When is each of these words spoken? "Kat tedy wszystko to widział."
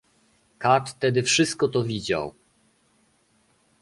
"Kat 0.57 0.99
tedy 0.99 1.23
wszystko 1.23 1.67
to 1.67 1.83
widział." 1.83 2.33